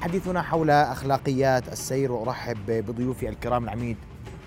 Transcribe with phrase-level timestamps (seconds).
[0.00, 3.96] حديثنا حول أخلاقيات السير وأرحب بضيوفي الكرام العميد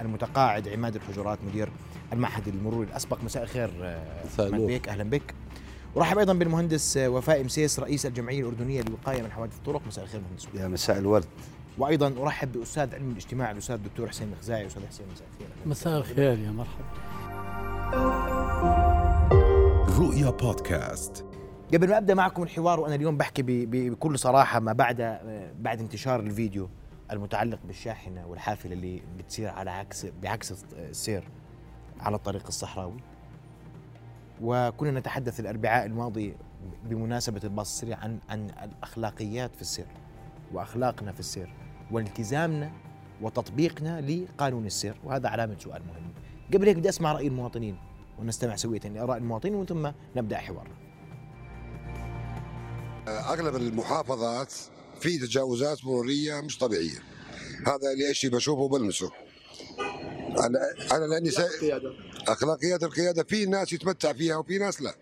[0.01, 1.69] المتقاعد عماد الحجرات مدير
[2.13, 3.23] المعهد المروري الأسبق.
[3.23, 3.99] مساء الخير
[4.39, 4.61] عماد.
[4.61, 4.89] بيك.
[4.89, 5.33] أهلا بك.
[5.95, 9.81] ورحب أيضا بالمهندس وفاء مسيس رئيس الجمعية الأردنية للوقايه من حوادث الطرق.
[9.87, 10.47] مساء الخير مهندس.
[10.53, 11.25] يا مساء الورد.
[11.77, 15.47] وأيضا أرحب بأستاذ علم الاجتماع الأستاذ الدكتور حسين الخزاعي أستاذ حسين مساء الخير.
[15.65, 16.83] مساء الخير يا مرحبا.
[19.99, 21.25] رؤيا بودكاست.
[21.73, 25.19] قبل ما أبدأ معكم الحوار وأنا اليوم بحكي بكل صراحة ما بعد
[25.59, 26.69] بعد انتشار الفيديو
[27.11, 31.23] المتعلق بالشاحنة والحافلة اللي بتسير على عكس بعكس السير
[31.99, 32.97] على الطريق الصحراوي.
[34.41, 36.35] وكنا نتحدث الأربعاء الماضي
[36.83, 39.87] بمناسبة الباص السريع عن عن الأخلاقيات في السير
[40.53, 41.53] وأخلاقنا في السير
[41.91, 42.71] والتزامنا
[43.21, 46.11] وتطبيقنا لقانون السير وهذا علامة سؤال مهم.
[46.53, 47.77] قبل هيك بدي أسمع رأي المواطنين
[48.19, 50.82] ونستمع سوية لآراء المواطنين ومن ثم نبدأ حوارنا.
[53.07, 54.53] أغلب المحافظات
[54.99, 56.99] في تجاوزات مرورية مش طبيعية.
[57.67, 59.11] هذا اللي شيء بشوفه وبلمسه.
[60.39, 60.59] أنا
[60.91, 61.49] أنا لأني سا...
[62.27, 63.23] اخلاقيات القيادة.
[63.23, 64.95] في ناس يتمتع فيها وفي ناس لا.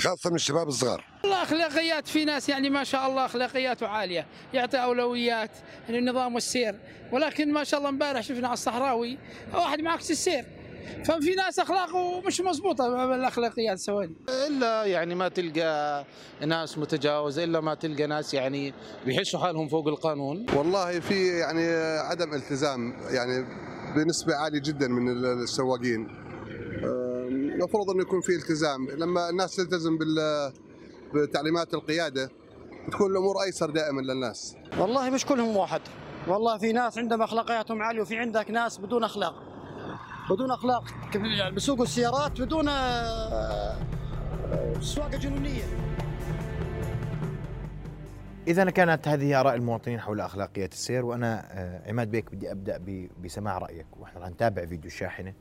[0.00, 1.04] خاصة من الشباب الصغار.
[1.22, 4.26] والله أخلاقيات في ناس يعني ما شاء الله اخلاقياته عالية.
[4.54, 5.50] يعطي أولويات
[5.88, 6.78] للنظام والسير.
[7.12, 9.18] ولكن ما شاء الله امبارح شفنا على الصحراوي
[9.54, 10.44] واحد معكس السير.
[11.04, 14.14] ففي ناس أخلاقه مش مضبوطه بالاخلاقيات سواني
[14.46, 16.04] إلا يعني ما تلقى
[16.46, 18.74] ناس متجاوزة إلا ما تلقى ناس يعني
[19.06, 20.46] بيحسوا حالهم فوق القانون.
[20.56, 21.66] والله في يعني
[21.98, 23.46] عدم التزام يعني
[23.96, 26.08] بنسبة عالية جدا من السواقين.
[27.28, 28.90] المفروض إنه يكون في التزام.
[28.90, 30.52] لما الناس تلتزم بال
[31.14, 32.30] بتعليمات القيادة
[32.92, 34.56] تكون الأمور أيسر دائما للناس.
[34.78, 35.80] والله مش كلهم واحد.
[36.28, 39.53] والله في ناس عندهم أخلاقياتهم عالية وفي عندك ناس بدون أخلاق.
[40.30, 45.64] بدون أخلاق يعني بيسوقوا السيارات بدون آه، آه، سواقة جنونية.
[48.46, 53.58] إذا كانت هذه آراء المواطنين حول أخلاقيات السير وأنا آه، عماد بيك بدي أبدأ بسماع
[53.58, 53.86] رأيك.
[53.96, 55.34] وإحنا رح نتابع فيديو الشاحنة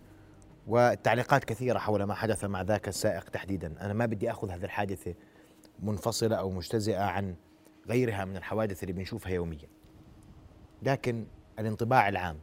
[0.68, 3.76] والتعليقات كثيرة حول ما حدث مع ذاك السائق تحديدا.
[3.82, 5.14] أنا ما بدي أخذ هذه الحادثة
[5.80, 7.36] منفصلة أو مجتزئة عن
[7.90, 9.68] غيرها من الحوادث اللي بنشوفها يوميا.
[10.84, 11.26] لكن
[11.60, 12.40] الانطباع العام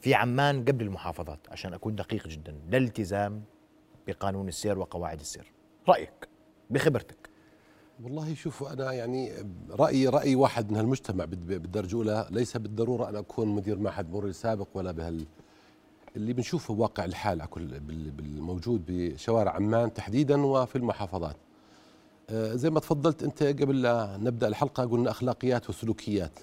[0.00, 3.42] في عمان قبل المحافظات عشان أكون دقيق جدا لا التزام
[4.06, 5.52] بقانون السير وقواعد السير.
[5.88, 6.28] رأيك
[6.70, 7.28] بخبرتك.
[8.02, 9.32] والله شوفوا أنا يعني
[9.70, 14.32] رأيي رأي واحد من هالمجتمع بال- بالدرجة الأولى ليس بالضرورة أن أكون مدير معهد مروري
[14.32, 15.26] سابق ولا بهال
[16.16, 21.36] اللي بنشوفه واقع الحال كل بال- بالموجود بشوارع عمان تحديدا وفي المحافظات.
[22.30, 26.38] آه، زي ما تفضلت أنت قبل لا نبدأ الحلقة قلنا أخلاقيات وسلوكيات.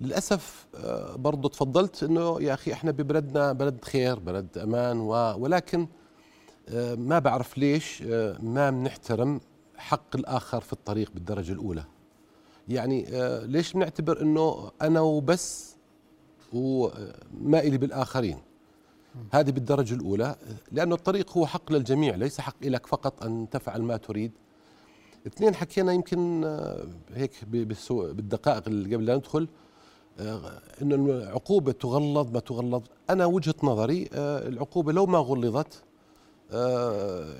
[0.00, 5.86] للأسف آه، برضو تفضلت إنه يا أخي إحنا ببلدنا بلد خير بلد أمان و- ولكن
[6.68, 9.40] آه، ما بعرف ليش آه، ما بنحترم
[9.76, 11.84] حق الآخر في الطريق بالدرجة الأولى.
[12.68, 13.06] يعني
[13.46, 15.76] ليش بنعتبر أنه أنا وبس
[16.52, 18.38] وما إلي بالآخرين؟
[19.32, 20.36] هذه بالدرجة الأولى
[20.72, 24.32] لأنه الطريق هو حق للجميع ليس حق لك فقط أن تفعل ما تريد.
[25.26, 26.44] اثنين حكينا يمكن
[27.14, 27.32] هيك
[27.92, 29.48] بالدقائق اللي قبل لا ندخل
[30.20, 32.82] أن العقوبة تغلظ ما تغلظ.
[33.10, 35.82] أنا وجهة نظري آه، العقوبة لو ما غلظت
[36.52, 37.34] آه،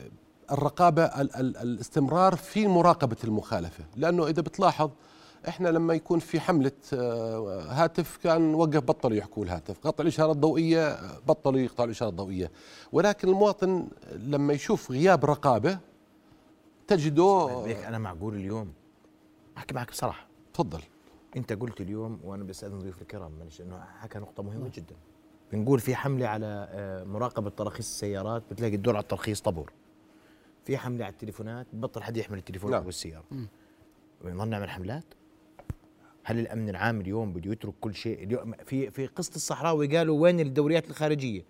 [0.50, 3.84] الرقابة ال- ال- الاستمرار في مراقبة المخالفة.
[3.97, 4.91] لأنه إذا بتلاحظ
[5.49, 9.78] إحنا لما يكون في حملة آه، هاتف كان وقف بطلوا يحكوا الهاتف.
[9.87, 12.50] قطع الإشارة الضوئية آه، بطلوا يقطعوا الإشارة الضوئية.
[12.93, 15.78] ولكن المواطن لما يشوف غياب رقابة
[16.87, 18.72] تجده أنا معقول اليوم؟
[19.56, 20.27] أحكي معك بصراحة.
[20.55, 20.81] تفضل.
[21.37, 24.94] انت قلت اليوم وأنا بستاذن ضيوف الكرام معلش إنه حكى نقطة مهمة جدا.
[25.53, 29.72] بنقول في حملة على آه، مراقبة تراخيص السيارات بتلاقي الدور على الترخيص طابور.
[30.65, 32.83] في حملة على التليفونات بطل حد يحمل التليفون نعم.
[32.83, 33.25] أو السياره
[34.25, 35.05] بنضل نعمل حملات؟
[36.25, 40.41] هل الأمن العام اليوم بده يترك كل شيء؟ اليوم في في قصة الصحراوي قالوا وين
[40.41, 41.45] الدوريات الخارجية؟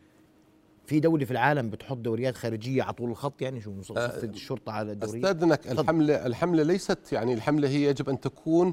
[0.87, 4.93] في دولة في العالم بتحط دوريات خارجية على طول الخط؟ يعني شو صفة الشرطة على
[4.93, 5.81] الدورية أستاذنك تفضل.
[5.81, 8.72] الحملة الحملة ليست يعني الحملة هي يجب أن تكون آه،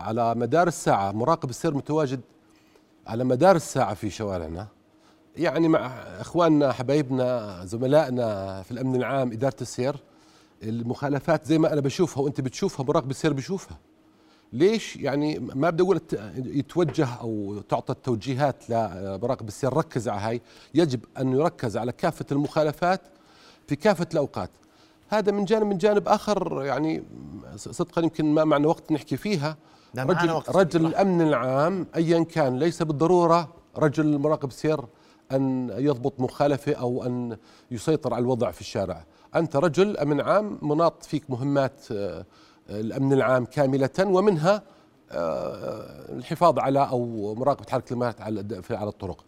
[0.00, 2.20] على مدار الساعة مراقب السير متواجد
[3.06, 4.66] على مدار الساعة في شوارعنا.
[5.36, 5.86] يعني مع
[6.20, 9.96] إخواننا حبايبنا زملائنا في الأمن العام إدارة السير
[10.62, 13.78] المخالفات زي ما أنا بشوفها وأنت بتشوفها مراقب السير بشوفها
[14.52, 16.00] ليش؟ يعني ما بدي أقول
[16.36, 20.40] يتوجه أو تعطى التوجيهات لمراقب السير ركز على هاي.
[20.74, 23.00] يجب أن يركز على كافة المخالفات
[23.66, 24.50] في كافة الأوقات.
[25.10, 27.02] هذا من جانب من جانب آخر يعني
[27.56, 29.56] صدقا يمكن ما معنا وقت نحكي فيها
[29.98, 30.56] رجل وقت.
[30.56, 30.86] رجل.
[30.86, 34.80] الامن العام ايا كان ليس بالضرورة رجل مراقب سير
[35.32, 37.36] أن يضبط مخالفة أو أن
[37.70, 39.04] يسيطر على الوضع في الشارع
[39.36, 42.24] أنت رجل أمن عام مناط فيك مهمات آه،
[42.70, 44.62] الأمن العام كاملة ومنها
[45.12, 49.24] آه، الحفاظ على أو مراقبة حركة المرات على على الطرق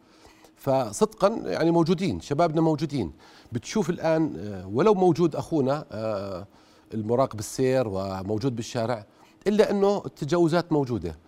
[0.62, 3.12] فصدقا يعني موجودين شبابنا موجودين
[3.52, 6.46] بتشوف الآن آه، ولو موجود أخونا آه،
[6.94, 9.06] المراقب السير وموجود بالشارع
[9.46, 11.18] إلا أنه التجاوزات موجودة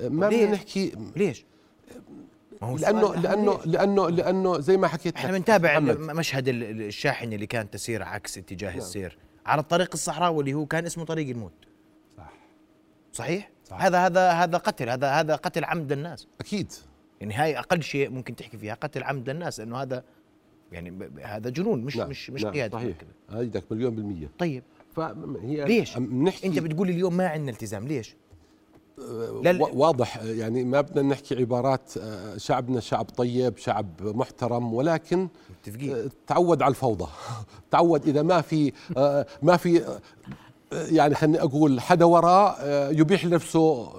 [0.00, 1.44] آه، ما؟ بدنا نحكي ليش؟
[2.62, 7.72] لأنه لأنه؟ لأنه لأنه زي ما حكيت إحنا بنتابع مشهد ال- ال- الشاحنه اللي كانت
[7.72, 8.78] تسير عكس اتجاه نعم.
[8.78, 11.52] السير على الطريق الصحراوي اللي هو كان اسمه طريق الموت
[12.16, 12.32] صح
[13.12, 13.82] صحيح؟ صح.
[13.82, 16.72] هذا هذا هذا قتل هذا هذا قتل عمد الناس أكيد
[17.22, 20.04] يعني هاي أقل شيء ممكن تحكي فيها قتل عمد الناس لأنه هذا
[20.72, 22.96] يعني هذا جنون مش نعم، مش مش نعم، قيادة صحيح.
[23.34, 24.30] إيدك مليون بالمية.
[24.38, 24.62] طيب.
[24.96, 28.16] فهي ليش؟ نحكي أنت بتقول اليوم ما عندنا التزام ليش؟
[29.42, 35.28] لا- وا- واضح يعني ما بدنا نحكي عبارات آه، شعبنا شعب طيب شعب محترم ولكن
[35.50, 35.94] متفقين.
[35.94, 37.06] آه، تعود على الفوضى.
[37.70, 38.72] تعود إذا ما في
[39.42, 39.98] ما في
[40.72, 43.92] يعني خليني أقول حدا وراه آه، يبيح لنفسه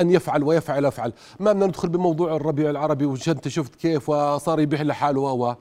[0.00, 4.60] أن يفعل ويفعل ويفعل ما بدنا ندخل بموضوع الربيع العربي وش انت شفت كيف وصار
[4.60, 5.56] يبيح لحاله و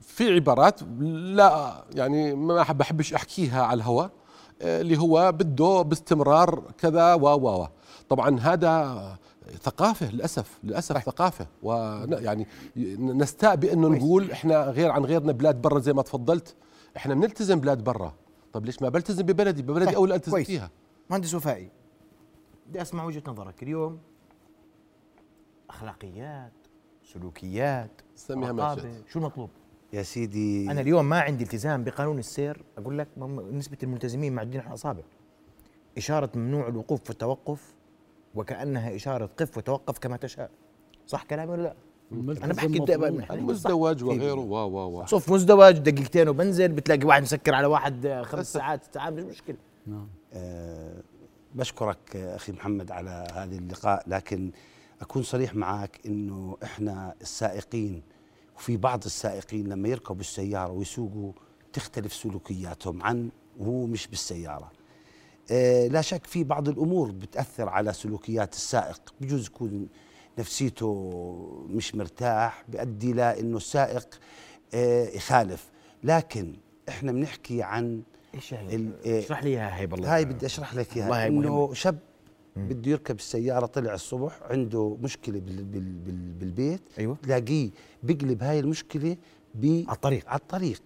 [0.00, 4.10] في عبارات لا يعني ما بحبش أحكيها على الهواء
[4.62, 7.66] اللي هو بده باستمرار كذا و و
[8.08, 9.18] طبعا هذا
[9.62, 11.46] ثقافة للأسف للأسف ثقافة.
[11.62, 12.46] ويعني
[12.98, 16.54] نستاء بانه نقول إحنا غير عن غيرنا بلاد برا زي ما تفضلت.
[16.96, 18.14] إحنا بنلتزم بلاد برا.
[18.52, 20.44] طب ليش ما بلتزم ببلدي؟ ببلدي طيب، اولى ألتزم.
[20.44, 20.70] فيها.
[21.10, 21.70] مهندس وفائي.
[22.68, 23.62] بدي أسمع وجهة نظرك.
[23.62, 23.98] اليوم
[25.70, 26.52] أخلاقيات
[27.04, 29.50] سلوكيات سميها ماجد شو المطلوب؟
[29.92, 30.70] يا سيدي.
[30.70, 32.64] أنا اليوم ما عندي التزام بقانون السير.
[32.78, 33.08] أقول لك
[33.52, 35.02] نسبة الملتزمين معدودين على الاصابع
[35.98, 37.74] إشارة ممنوع الوقوف والتوقف
[38.34, 40.50] وكأنها إشارة قف وتوقف كما تشاء.
[41.06, 41.74] صح كلامي ولا لا؟
[42.44, 44.40] أنا بحكي دائما المزدوج وغيره.
[44.40, 48.84] و و و صف مزدوج دقيقتين وبنزل بتلاقي واحد مسكر على واحد آه، خمس ساعات
[48.84, 49.56] تعال مش مشكلة.
[50.32, 51.02] آه،
[51.58, 54.50] بشكرك أخي محمد على هذه اللقاء لكن
[55.00, 58.02] أكون صريح معك إنه إحنا السائقين
[58.56, 61.32] وفي بعض السائقين لما يركبوا السيارة ويسوقوا
[61.72, 64.72] تختلف سلوكياتهم عن وهو مش بالسيارة.
[65.50, 69.14] آه، لا شك في بعض الأمور بتأثر على سلوكيات السائق.
[69.20, 69.88] بجوز يكون
[70.38, 74.18] نفسيته مش مرتاح بيؤدي لأنه السائق
[74.74, 75.70] آه، يخالف.
[76.04, 76.56] لكن
[76.88, 78.02] إحنا بنحكي عن
[78.34, 79.18] إيش يعني؟ إيه.
[79.24, 81.26] اشرح لي إياها هي بالله هاي بدي أشرح لك إياها.
[81.26, 81.74] إنه.
[81.74, 81.98] شاب
[82.56, 86.80] بده يركب السيارة طلع الصبح عنده مشكلة بال بال بال بالبيت.
[86.98, 87.16] أيوة.
[87.22, 87.70] تلاقيه
[88.02, 89.16] بيقلب هاي المشكلة
[89.54, 90.28] ب على الطريق.
[90.28, 90.82] على الطريق.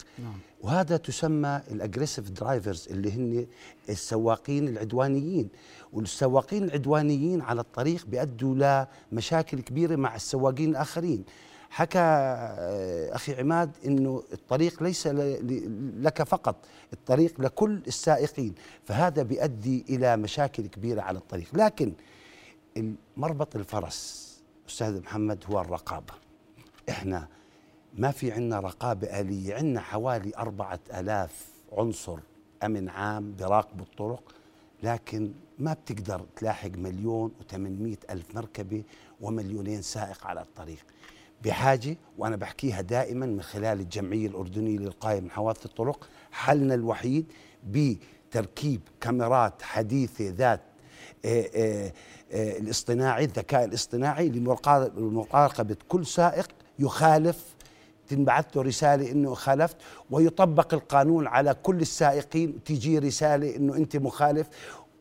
[0.60, 3.46] وهذا تسمى ال aggressive drivers اللي هن
[3.88, 5.48] السواقين العدوانيين.
[5.92, 11.24] والسواقين العدوانيين على الطريق بيؤدوا لمشاكل كبيرة مع السواقين الآخرين.
[11.74, 16.56] حكى آه، أخي عماد إنه الطريق ليس لك فقط
[16.92, 18.54] الطريق لكل السائقين.
[18.84, 21.48] فهذا بيؤدي إلى مشاكل كبيرة على الطريق.
[21.54, 21.92] لكن
[23.16, 24.28] مربط الفرس
[24.69, 26.14] أستاذ محمد هو الرقابة.
[26.88, 27.28] إحنا
[27.94, 29.54] ما في عندنا رقابة آلية.
[29.54, 32.18] عندنا حوالي أربعة ألاف عنصر
[32.64, 34.34] أمن عام براقبوا الطرق
[34.82, 38.82] لكن ما بتقدر تلاحق مليون وثمانمائة ألف مركبة
[39.20, 40.84] ومليونين سائق على الطريق.
[41.44, 47.32] بحاجة وأنا بحكيها دائما من خلال الجمعية الأردنية للقائم من حوادث الطرق حلنا الوحيد
[47.70, 50.60] بتركيب كاميرات حديثة ذات
[51.24, 51.92] آه، آه،
[52.32, 57.54] آه، الاصطناعي الذكاء الاصطناعي لمراقبة كل سائق يخالف
[58.08, 59.76] تنبعث له رسالة إنه خالفت
[60.11, 64.49] ويطبق القانون على كل السائقين تيجي رسالة إنه أنت مخالف.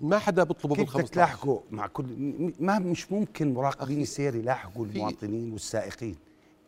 [0.00, 4.34] ما حدا بيطلبه كيف بدك 15 تلاحقوا مع كل م- ما مش ممكن مراقبين السير
[4.34, 6.16] يلاحقوا المواطنين والسائقين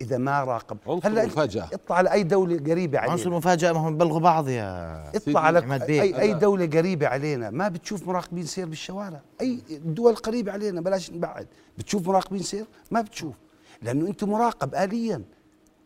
[0.01, 0.77] إذا ما راقب.
[0.87, 1.69] عنصر هلا مفاجأة.
[1.73, 5.59] اطلع على أي دولة قريبة عنصر علينا المفاجاه ما هم بلغوا بعض يا اطلع على.
[6.03, 7.51] اي أي دولة قريبة علينا.
[7.51, 9.21] ما بتشوف مراقبين سير بالشوارع.
[9.41, 11.47] أي الدول القريبه علينا بلاش نبعد.
[11.79, 13.35] بتشوف مراقبين سير؟ ما بتشوف.
[13.83, 15.23] لأنه أنت مراقب اليا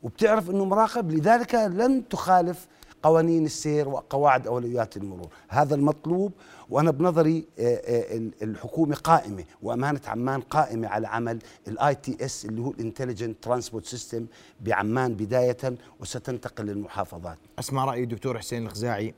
[0.03, 2.67] وبتعرف إنه مراقب لذلك لن تخالف
[3.03, 5.29] قوانين السير وقواعد أولويات المرور.
[5.49, 6.33] هذا المطلوب
[6.71, 11.39] وأنا بنظري آه، آه، ال- الحكومة قائمة وأمانة عمان قائمة على عمل
[11.69, 14.27] ال ITS اللي هو ال intelligent transport system
[14.61, 15.57] بعمان بداية
[16.01, 17.39] وستنتقل للمحافظات.
[17.59, 19.15] أسمع راي الدكتور حسين الخزاعي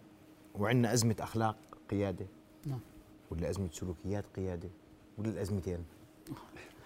[0.54, 1.56] وعندنا أزمة أخلاق
[1.90, 2.26] قيادة.
[2.66, 2.80] نعم.
[3.30, 4.68] ولا أزمة سلوكيات قيادة؟
[5.18, 5.78] ولا الأزمتين؟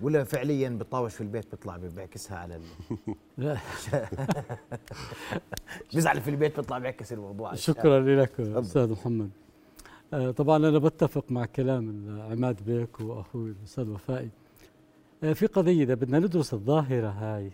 [0.00, 2.62] ولا فعليا بتطاوش في البيت بيطلع بيعكسها على ال...
[3.38, 3.56] لا
[5.94, 7.54] بيزعل في البيت بيطلع بيعكس الموضوع.
[7.54, 9.30] شكرا لك أستاذ محمد.
[10.12, 14.30] آه، طبعا أنا بتفق مع كلام عماد بيك وأخوي الأستاذ وفائي.
[15.22, 17.50] آه، في قضية إذا بدنا ندرس الظاهرة هاي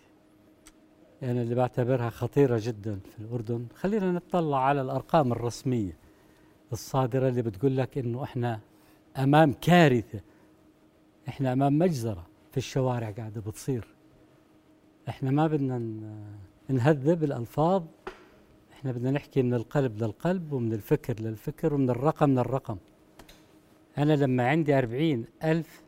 [1.22, 5.96] يعني اللي بعتبرها خطيرة جدا في الأردن خلينا نطلع على الأرقام الرسمية
[6.72, 8.60] الصادرة اللي بتقول لك إنه إحنا
[9.18, 10.20] أمام كارثة
[11.28, 12.26] إحنا أمام مجزرة.
[12.52, 13.86] في الشوارع قاعدة بتصير.
[15.08, 15.78] إحنا ما بدنا
[16.68, 17.84] نهذب الألفاظ
[18.72, 22.76] إحنا بدنا نحكي من القلب للقلب ومن الفكر للفكر ومن الرقم للرقم.
[23.98, 25.82] أنا لما عندي أربعين ألف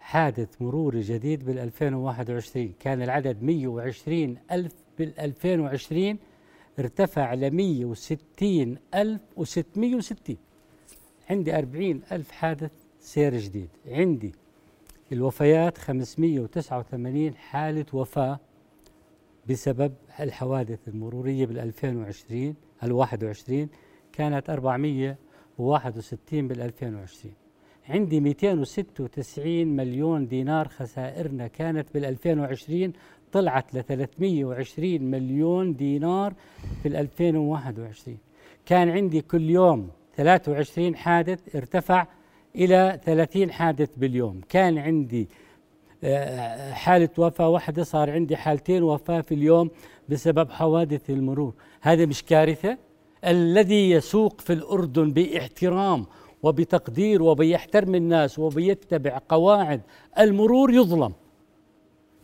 [0.00, 6.18] حادث مروري جديد بال 2021 كان العدد 120 ألف بال 2020
[6.78, 10.34] ارتفع ل 160 ألف و660
[11.30, 13.68] عندي 40 ألف حادث سير جديد.
[13.86, 14.32] عندي
[15.12, 18.40] الوفيات 589 حالة وفاة
[19.48, 23.68] بسبب الحوادث المرورية بال 2020 ال 21
[24.12, 27.34] كانت 461 بال 2020
[27.88, 32.92] عندي 296 مليون دينار خسائرنا كانت بال 2020
[33.32, 36.34] طلعت ل 320 مليون دينار
[36.82, 38.18] في ال 2021
[38.66, 42.06] كان عندي كل يوم 23 حادث ارتفع
[42.56, 44.40] إلى 30 حادث باليوم.
[44.48, 45.28] كان عندي
[46.04, 47.48] آه، حالة وفاة.
[47.48, 49.70] واحدة صار عندي حالتين وفاة في اليوم
[50.08, 51.54] بسبب حوادث المرور.
[51.80, 52.78] هذا مش كارثة؟
[53.24, 56.06] الذي يسوق في الأردن باحترام
[56.42, 59.80] وبتقدير وبيحترم الناس وبيتبع قواعد
[60.18, 61.12] المرور يظلم.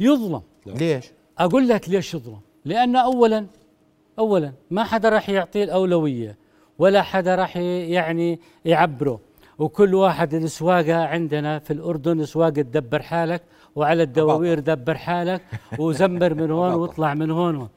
[0.01, 0.43] يظلم.
[0.67, 1.05] ليش؟
[1.39, 2.41] أقول لك ليش يظلم.
[2.65, 3.47] لأن أولا
[4.19, 6.37] أولا ما حدا راح يعطيه الأولوية
[6.79, 9.21] ولا حدا راح يعني يعبره.
[9.59, 13.43] وكل واحد السواقة عندنا في الأردن سواقة تدبر حالك
[13.77, 15.43] وعلى الدواوير دبر حالك
[15.79, 17.69] وزمر من هون واطلع من هون.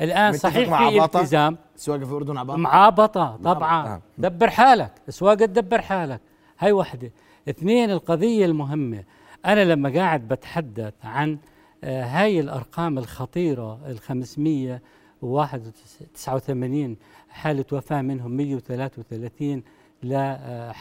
[0.00, 1.56] الآن متفق صحيح في؟ التزام.
[1.76, 3.86] السواقه في الأردن عباطه معابطة طبعا.
[3.88, 4.00] آه.
[4.18, 4.92] دبر حالك.
[5.08, 6.20] سواقة دبر حالك.
[6.58, 7.10] هاي وحدة.
[7.48, 9.04] اثنين القضية المهمة.
[9.46, 11.38] أنا لما قاعد بتحدث عن
[11.84, 16.96] آه، هاي الأرقام الخطيرة ال 589
[17.28, 19.62] حالة وفاة منهم 133
[20.02, 20.72] لا آه،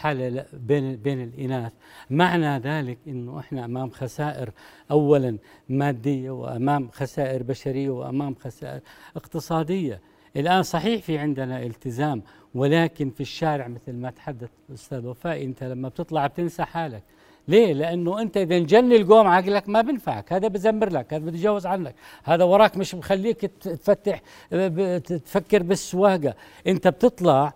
[0.53, 1.71] بين بين الإناث.
[2.09, 4.49] معنى ذلك أنه إحنا أمام خسائر
[4.91, 5.37] أولا
[5.69, 8.79] مادية وأمام خسائر بشرية وأمام خسائر
[9.15, 10.01] اقتصادية.
[10.35, 12.21] الآن صحيح في عندنا التزام
[12.55, 17.03] ولكن في الشارع مثل ما تحدث الأستاذ وفاء أنت لما بتطلع بتنسى حالك.
[17.47, 21.95] ليه؟ لأنه أنت إذا انجن القوم عقلك ما بنفعك هذا بزمر لك هذا بتجاوز عنك.
[22.23, 24.21] هذا وراك مش مخليك تفتح
[24.51, 26.33] ب- تفكر بالسواقة.
[26.67, 27.53] أنت بتطلع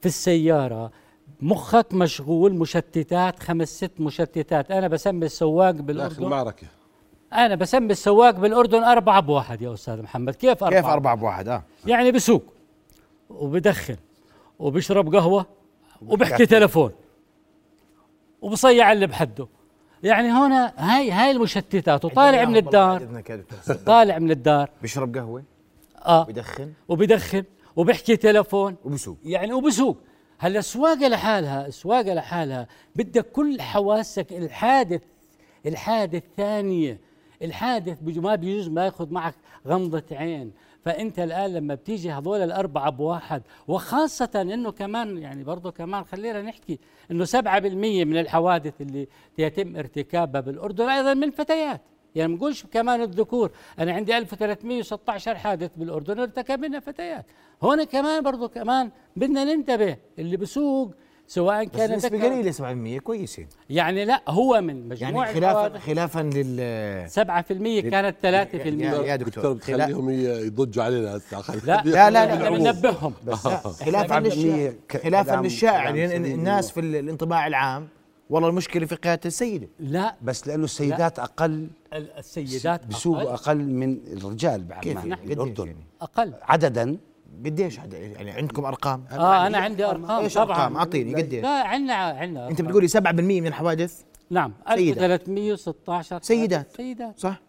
[0.00, 0.90] في السيارة.
[1.40, 4.70] مخك مشغول مشتتات خمس ست مشتتات.
[4.70, 6.66] أنا بسمي السواق داخل بالأردن المعركة.
[7.32, 10.34] أنا بسمي السواق بالأردن أربعة بواحد يا أستاذ محمد.
[10.34, 11.62] كيف أربعة؟ كيف أربعة بواحد؟ آه.
[11.86, 12.42] يعني بسوق
[13.30, 13.96] وبدخن
[14.58, 15.46] وبشرب قهوة
[16.02, 16.46] وبحكي.
[16.46, 16.92] تلفون
[18.42, 19.48] وبصيع اللي بحده.
[20.02, 22.04] يعني هنا هاي هاي المشتتات.
[22.04, 23.22] وطالع من الدار.
[23.86, 24.70] طالع من الدار.
[24.82, 25.42] بيشرب قهوة
[26.06, 26.24] آه.
[26.24, 27.44] بدخن وبدخن
[27.78, 28.76] وبحكي تلفون.
[28.84, 29.16] وبسوق.
[29.24, 29.96] يعني وبسوق.
[30.38, 32.68] هلا السواقه لحالها السواقه لحالها.
[32.96, 35.02] بدك كل حواسك الحادث
[35.66, 37.00] الحادث ثانية.
[37.42, 39.34] الحادث ما بيجوز ما ياخذ معك
[39.66, 40.52] غمضة عين.
[40.84, 46.78] فأنت الآن لما بتيجي هذول الأربعة بواحد وخاصة إنه كمان يعني برضه كمان خلينا نحكي
[47.10, 49.08] إنه 7% من الحوادث اللي
[49.38, 51.80] يتم ارتكابها بالأردن أيضا من فتيات.
[52.18, 53.50] يعني ما نقولش كمان الذكور.
[53.78, 57.26] أنا عندي 1316 حادث بالأردن ارتكب منها فتيات.
[57.62, 60.94] هون كمان برضه كمان بدنا ننتبه اللي بسوق
[61.26, 62.52] سواء كان نسبة قليلة
[62.98, 68.26] 7% كويسة يعني لا هو من مجموع يعني خلافا خلافا لل 7% كانت 3%
[68.84, 71.54] يا- يا دكتور بتخليهم يضجوا علينا هسه.
[71.66, 72.66] لا لا، لا، لا، بدنا بالعموم.
[72.66, 73.12] ننبههم.
[73.26, 73.34] بس
[73.82, 74.72] خلافا 7% للشائع
[75.02, 76.16] خلافا للشائع يعني.
[76.16, 77.88] الناس في ال- الانطباع العام
[78.30, 79.68] والله المشكلة في قيادة السيدة.
[79.80, 80.16] لا.
[80.22, 86.34] بس لأنه السيدات أقل ال- السيدات بسوقوا أقل, أقل من الرجال؟ قديش الاردن يعني؟ أقل.
[86.42, 86.96] عددا.
[87.44, 90.10] قديش هذا يعني عندكم أرقام؟ آه أنا عندي أرقام.
[90.22, 90.56] إيش طبعا.
[90.56, 92.94] ارقام أعطيني قديش؟ لا عندنا عندنا أنت بتقولي 7%
[93.40, 95.02] من الحوادث؟ نعم سيدات.
[95.02, 96.76] 1316 سيدات.
[96.76, 97.18] سيدات.
[97.18, 97.40] صح؟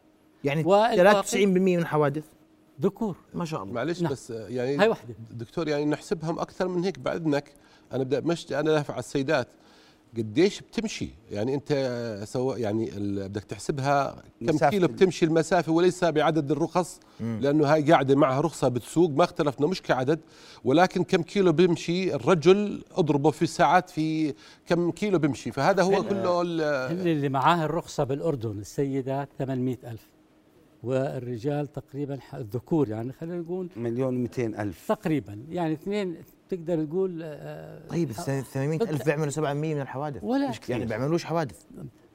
[0.43, 2.23] يعني والباقي؟ 93% من الحوادث.
[2.81, 3.17] ذكور.
[3.33, 3.73] ما شاء الله.
[3.73, 4.11] معلش نعم.
[4.11, 5.15] بس يعني هاي وحدة.
[5.31, 7.53] دكتور يعني نحسبهم أكثر من هيك بعد اذنك
[7.93, 9.47] أنا بدي مش أنا دافع على السيدات.
[10.17, 11.73] قديش بتمشي؟ يعني انت
[12.27, 18.15] سواء يعني ال- بدك تحسبها كم كيلو بتمشي المسافة وليس بعدد الرخص؟ لأنه هاي قاعدة
[18.15, 20.19] معها رخصة بتسوق ما اختلفنا مش كعدد.
[20.63, 24.33] ولكن كم كيلو بيمشي الرجل أضربه في ساعات في
[24.67, 30.07] كم كيلو بيمشي؟ فهذا هو كله اللي معاه الرخصة بالأردن السيدات 800 ألف؟
[30.83, 34.87] والرجال تقريبا الذكور يعني خلينا نقول مليون و200 ألف.
[34.87, 36.17] تقريبا يعني اثنين
[36.49, 41.65] تقدر تقول آه، طيب 800 ألف بيعملوا 700 من الحوادث ولا مش يعني بيعملوش حوادث.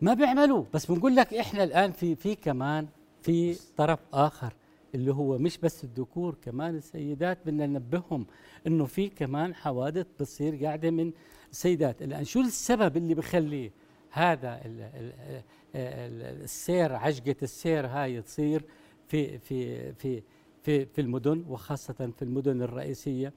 [0.00, 0.64] ما بيعملوا.
[0.74, 2.86] بس بنقول لك إحنا الآن في في كمان
[3.22, 4.52] في طرف آخر
[4.94, 8.26] اللي هو مش بس الذكور كمان السيدات بدنا ننبههم
[8.66, 11.12] إنه في كمان حوادث بتصير قاعدة من
[11.50, 13.70] السيدات الآن شو السبب اللي بخلي
[14.10, 15.42] هذا ال ال ال
[15.74, 18.64] السير عجقه السير هاي تصير
[19.08, 20.22] في في في
[20.62, 23.32] في في المدن وخاصة في المدن الرئيسية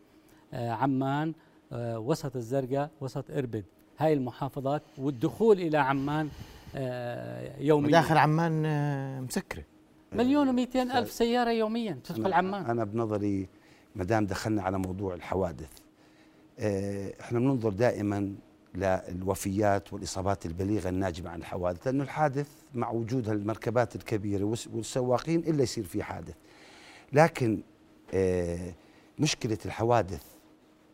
[0.54, 1.34] آه، عمان
[1.72, 3.66] آه، وسط الزرقاء وسط إربد.
[3.98, 6.30] هاي المحافظات والدخول إلى عمان
[6.76, 7.88] آه، يوميا.
[7.88, 9.64] مداخل عمان مسكرة.
[10.12, 12.66] مليون ومئتين ألف سيارة يوميا تدخل عمان.
[12.66, 13.48] أنا بنظري
[13.96, 15.70] ما دام دخلنا على موضوع الحوادث
[17.22, 18.36] إحنا بننظر دائما
[18.78, 25.64] للوفيات والإصابات البليغة الناجمة عن الحوادث لأنه الحادث مع وجود المركبات الكبيرة والس- والسواقين إلا
[25.64, 26.36] يصير في حادث.
[27.14, 27.62] لكن
[28.14, 28.74] آه،
[29.20, 30.24] مشكلة الحوادث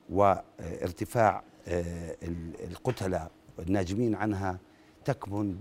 [0.09, 4.59] وارتفاع آه، ال- القتلى والناجمين عنها
[5.05, 5.53] تكمن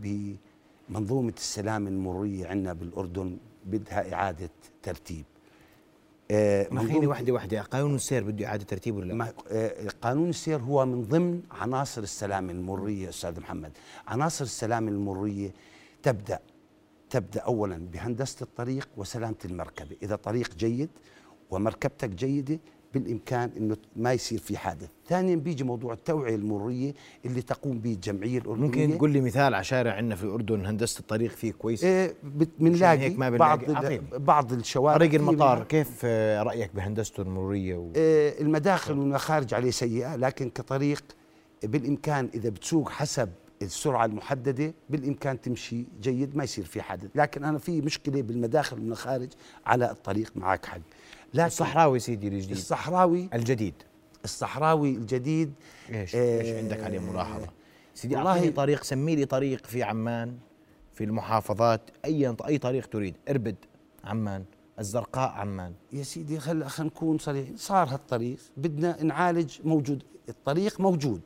[0.88, 4.50] بمنظومة السلام المرورية عندنا بالأردن بدها إعادة
[4.82, 5.24] ترتيب.
[6.32, 11.02] آه، منظومة- وحده وحده قانون السير بده إعادة ترتيب ولا آه، قانون السير هو من
[11.02, 13.72] ضمن عناصر السلام المرية أستاذ محمد.
[14.08, 15.50] عناصر السلام المرية
[16.02, 16.38] تبدأ
[17.10, 19.96] تبدأ أولا بهندسة الطريق وسلامة المركبة.
[20.02, 20.88] إذا طريق جيد
[21.50, 22.58] ومركبتك جيدة
[22.94, 24.88] بالإمكان أنه ما يصير في حادث.
[25.08, 26.94] ثانيا بيجي موضوع التوعية المرية
[27.24, 28.66] اللي تقوم به الجمعية الأردنية.
[28.66, 32.14] ممكن تقول لي مثال على شارع عندنا في الأردن هندسة الطريق فيه كويس؟ إيه
[32.58, 33.60] بنلاقي ما بعض.
[34.12, 37.92] بعض الشوارع طريق المطار كيف آه، رأيك بهندسته المروريه و...
[37.96, 41.02] آه، المداخل والمخارج عليه سيئة لكن كطريق
[41.64, 43.28] بالإمكان إذا بتسوق حسب
[43.64, 47.10] السرعة المحددة بالإمكان تمشي جيد ما يصير في حادث.
[47.14, 49.28] لكن أنا في مشكلة بالمداخل والمخارج
[49.66, 50.78] على الطريق معك حق
[51.34, 53.74] لكن الصحراوي سيدي الجديد الصحراوي الجديد.
[54.24, 55.52] الصحراوي الجديد
[55.90, 57.48] إيش؟ آه، إيش عندك عليه ملاحظة؟
[57.94, 60.36] سيدي أعطيني طريق سمي لي طريق في عمان
[60.94, 63.14] في المحافظات أي أي طريق تريد.
[63.28, 63.56] إربد
[64.04, 64.44] عمان
[64.78, 65.72] الزرقاء عمان.
[65.92, 67.56] يا سيدي خل خلينا نكون صريحين.
[67.56, 70.02] صار هالطريق بدنا نعالج موجود.
[70.28, 71.20] الطريق موجود.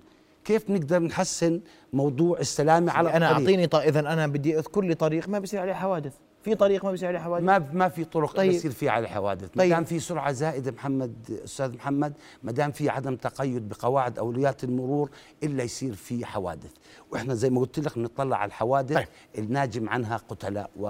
[0.47, 1.61] كيف نقدر نحسن
[1.93, 3.75] موضوع السلامة على أنا الطريق أعطيني ط...
[3.75, 7.19] اذا أنا بدي أذكر لي طريق ما بيصير عليه حوادث في طريق ما بيصير عليه
[7.19, 8.37] حوادث ما ما في طرق طيب.
[8.37, 8.51] طيب.
[8.51, 9.71] يصير فيها على الحوادث ما طيب.
[9.71, 15.11] دام في سرعة زائدة محمد أستاذ محمد ما دام في عدم تقيد بقواعد أولويات المرور
[15.43, 16.71] إلا يصير في حوادث
[17.11, 19.07] وإحنا زي ما قلت لك بنطلع على الحوادث طيب.
[19.35, 19.45] طيب.
[19.45, 20.87] الناجم عنها قتلاء و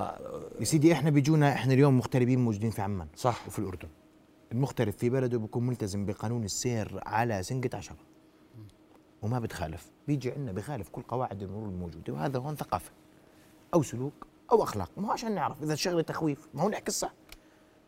[0.61, 3.47] يا سيدي إحنا بيجونا إحنا اليوم مغتربين موجودين في عمان صح.
[3.47, 3.89] وفي الأردن
[4.53, 8.16] المغترب في بلده بيكون ملتزم بقانون السير على سنقة عشرة
[9.27, 9.91] وما بتخالف.
[10.09, 12.91] بيجي عندنا بخالف كل قواعد المرور الموجودة وهذا هون ثقافة.
[13.75, 17.13] أو سلوك أو أخلاق ما هو عشان نعرف إذا الشغلة تخويف ما هو نحكي الصح.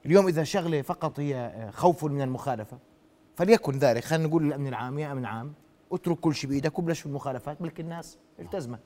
[0.07, 2.79] اليوم إذا شغلة فقط هي آه، خوف من المخالفة
[3.37, 4.05] فليكن ذلك.
[4.05, 5.53] خلينا نقول للامن العام يا أمن عام
[5.92, 8.81] اترك كل شيء بإيدك وبلش في المخالفات بلكي الناس التزمت.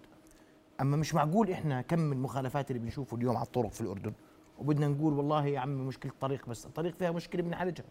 [0.81, 4.13] أما مش معقول إحنا كم من المخالفات اللي بنشوفه اليوم على الطرق في الأردن
[4.59, 7.87] وبدنا نقول والله يا عمي مشكلة الطريق بس الطريق فيها مشكلة بنعالجها.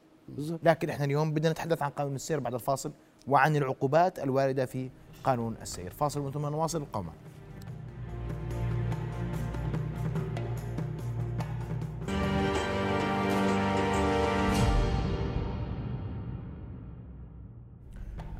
[0.63, 2.91] لكن إحنا اليوم بدنا نتحدث عن قانون السير بعد الفاصل.
[3.27, 4.89] وعن العقوبات الواردة في
[5.23, 5.91] قانون السير.
[5.91, 7.17] فاصل ومن ثم نواصل القوم معنا.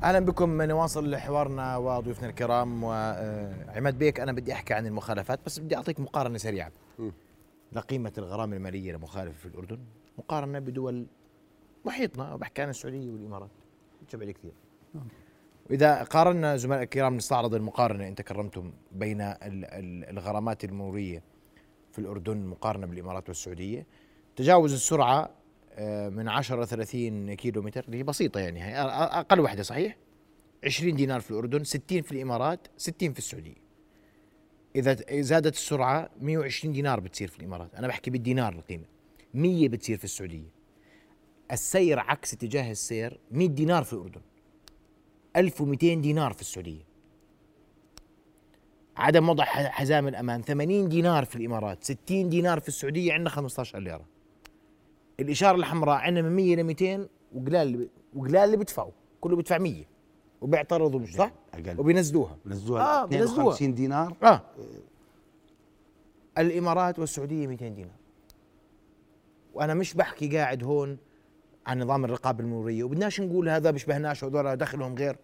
[0.02, 5.76] أهلا بكم نواصل حوارنا وضيوفنا الكرام وعماد بيك أنا بدي أحكي عن المخالفات بس بدي
[5.76, 6.72] أعطيك مقارنة سريعة.
[7.72, 9.78] لقيمه الغرامة المالية لمخالف في الأردن
[10.18, 11.06] مقارنة بدول
[11.84, 13.50] محيطنا بحكي عن السعودية والإمارات
[14.08, 14.32] تشبه لي
[15.70, 21.22] وإذا قارنا زملاء الكرام نستعرض المقارنة أنت كرمتم بين ال- ال- الغرامات المروريه
[21.92, 23.86] في الأردن مقارنة بالإمارات والسعودية.
[24.36, 25.30] تجاوز السرعة
[25.74, 29.96] آه، من 10 ل 30 كيلو متر هي بسيطة يعني هي أ- أقل وحدة صحيح؟
[30.64, 33.54] 20 دينار في الأردن 60 في الإمارات 60 في السعودية.
[34.76, 37.74] إذا ت- زادت السرعة 120 دينار بتصير في الإمارات.
[37.74, 38.84] أنا بحكي بالدينار القيمة.
[39.34, 40.50] 100 بتصير في السعودية.
[41.52, 44.20] السير عكس اتجاه السير 100 دينار في الأردن.
[45.36, 46.82] 1200 دينار في السعودية.
[48.96, 54.04] عدم وضع حزام الأمان 80 دينار في الإمارات 60 دينار في السعودية عندنا 15 ليرة.
[55.20, 58.90] الإشارة الحمراء عندنا من 100 ل 200 وقلال وقلال اللي بيدفعوا
[59.20, 59.84] كله بيدفع 100
[60.40, 61.80] وبيعترضوا مش صح؟ أقل.
[61.80, 62.36] وبينزلوها.
[62.46, 63.54] نزلوها آه، آه بينزلوها.
[63.54, 64.42] 52 دينار؟ آه.
[66.38, 67.96] الإمارات والسعودية 200 دينار.
[69.54, 70.98] وأنا مش بحكي قاعد هون
[71.66, 72.84] عن نظام الرقابة المرورية.
[72.84, 75.16] وبدناش نقول هذا بيشبهناش هذول دخلهم غير؟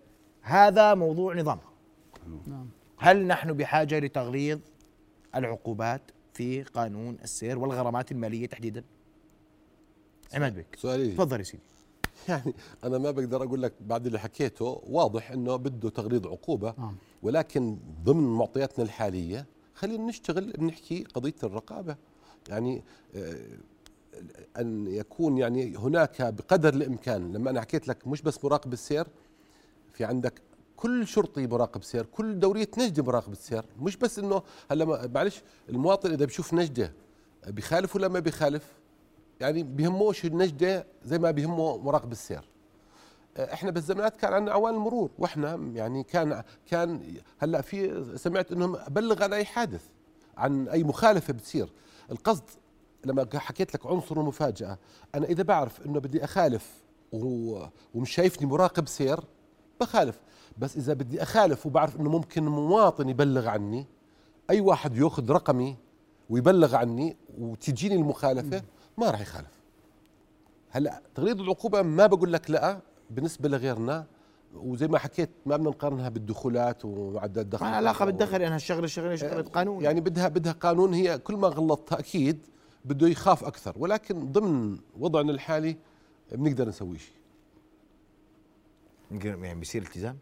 [0.42, 1.58] هذا موضوع نظام
[2.46, 2.68] نعم.
[2.98, 4.58] هل نحن بحاجة لتغليظ
[5.34, 8.84] العقوبات في قانون السير والغرامات المالية تحديدا؟
[10.34, 11.12] عماد بك سؤالي.
[11.12, 11.62] تفضل يا سيدي.
[12.28, 16.96] يعني أنا ما بقدر أقول لك بعد اللي حكيته واضح إنه بده تغليظ عقوبة نعم.
[17.22, 21.96] ولكن ضمن معطياتنا الحالية خلينا نشتغل بنحكي قضية الرقابة.
[22.48, 22.82] يعني
[23.16, 23.36] آه،
[24.58, 29.06] أن يكون يعني هناك بقدر الإمكان لما أنا حكيت لك مش بس مراقب السير
[29.92, 30.42] في عندك
[30.76, 36.12] كل شرطي مراقب سير كل دورية نجدة مراقب السير مش بس إنه هلا معلش المواطن
[36.12, 36.92] إذا بيشوف نجدة
[37.46, 38.72] بيخالف ولا ما بيخالف؟
[39.40, 42.48] يعني بيهموش النجدة زي ما بيهمه مراقب السير.
[43.38, 49.22] إحنا بالزمانات كان عندنا عوان المرور وإحنا يعني كان كان هلا في سمعت إنهم بلغ
[49.22, 49.84] عن أي حادث
[50.36, 51.72] عن أي مخالفة بتصير.
[52.10, 52.44] القصد
[53.04, 54.78] لما حكيت لك عنصر المفاجأة
[55.14, 56.82] أنا إذا بعرف إنه بدي أخالف
[57.94, 59.20] ومش شايفني مراقب سير
[59.80, 60.20] بخالف.
[60.58, 63.86] بس إذا بدي أخالف وبعرف إنه ممكن مواطن يبلغ عني
[64.50, 65.76] أي واحد يأخذ رقمي
[66.30, 68.62] ويبلغ عني وتجيني المخالفة
[68.98, 69.58] ما راح يخالف.
[70.70, 72.80] هلأ تغليظ العقوبة ما بقول لك لا
[73.10, 74.06] بالنسبة لغيرنا.
[74.54, 79.16] وزي ما حكيت ما بدنا نقارنها بالدخولات ومعدل الدخل ما علاقة بالدخل لانها الشغله شغلة
[79.16, 79.84] شغلة قانون.
[79.84, 82.46] يعني بدها بدها قانون هي كل ما غلطتها أكيد
[82.84, 83.74] بده يخاف أكثر.
[83.78, 85.76] ولكن ضمن وضعنا الحالي
[86.32, 87.14] بنقدر نسوي شيء.
[89.24, 90.18] يعني بيصير التزام؟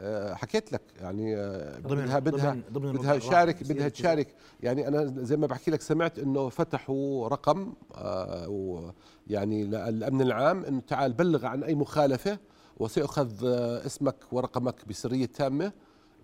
[0.00, 0.80] آه، حكيت لك.
[1.00, 3.88] يعني آه، ضمن- بدها بدها ضمن- بدها تشارك بدها.
[3.88, 4.34] تشارك.
[4.62, 8.94] يعني أنا زي ما بحكي لك سمعت إنه فتحوا رقم آه،
[9.26, 12.38] يعني للامن العام إنه تعال بلغ عن أي مخالفة
[12.78, 15.72] وسيؤخذ آه، اسمك ورقمك بسرية تامة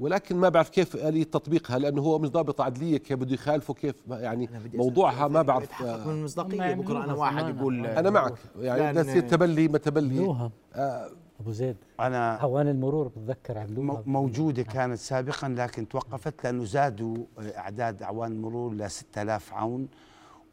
[0.00, 3.94] ولكن ما بعرف كيف آلية تطبيقها لأنه هو مش ضابط عدلية كيف بده يخالفه كيف
[4.10, 7.56] يعني أنا موضوعها ما بعرف آه، من المصداقية هم بكرة أنا يعملوها واحد.
[7.56, 10.50] يقول أنا معك يعني تصير تبلي ما تبلي.
[10.74, 17.16] آه، أبو زيد أنا عوان المرور بتذكر عملوها موجودة كانت سابقا لكن توقفت لأنه زادوا
[17.56, 19.88] إعداد أعوان المرور ل 6000 عون.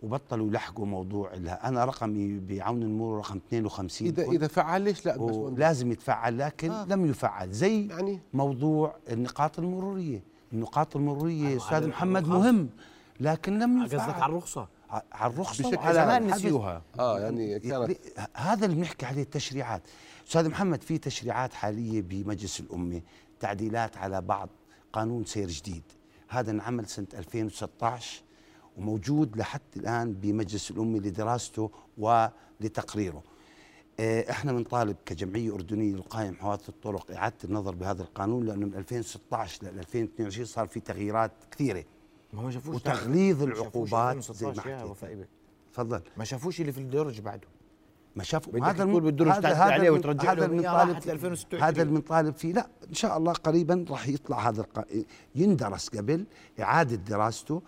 [0.04, 5.06] وبطلوا يلحقوا موضوع لها أنا رقمي بعون المرور رقم 52 إذا كنت إذا فعل ليش
[5.06, 6.86] لا بس لازم يتفعل لكن آه.
[6.86, 10.24] لم يفعل زي يعني؟ موضوع النقاط المرورية.
[10.54, 12.28] النقاط المرورية على- أستاذ محمد.
[12.28, 12.70] مهم
[13.20, 14.68] لكن لم يفعل قصدك على الرخصة؟
[15.12, 15.70] على الرخصة.
[15.70, 16.40] بشكل زمان الحبس.
[16.40, 16.82] نسيوها.
[17.00, 17.98] آه يعني كانت
[18.36, 19.82] هذا اللي بنحكي عليه التشريعات.
[20.28, 23.02] أستاذ محمد في تشريعات حالية بمجلس الأمة
[23.40, 24.50] تعديلات على بعض
[24.94, 25.84] قانون سير جديد.
[26.30, 28.22] هذا انعمل سنة 2016
[28.78, 33.24] وموجود لحد الآن بمجلس الأمة لدراسته ولتقريره.
[34.00, 39.64] آه، إحنا بنطالب كجمعية أردنية للقائم حوادث الطرق إعادة النظر بهذا القانون لأنه من 2016
[39.64, 41.84] ل 2022 صار في تغييرات كثيرة.
[42.34, 45.28] ما هو شافوش وتغليظ ما العقوبات زي ما 2016 يا حكيت.
[45.74, 46.02] تفضل.
[46.18, 47.48] ما شافوش اللي في الدرج بعده.
[48.16, 48.60] ما شافوا.
[48.70, 51.64] هذا تقول بالدرج هذا- عليه وترجع هذا 2026.
[51.64, 52.54] هذا اللي بنطالب فيه.
[52.54, 54.86] لا إن شاء الله قريبا راح يطلع هذا الق...
[55.36, 56.26] يندرس قبل
[56.60, 57.62] إعادة دراسته.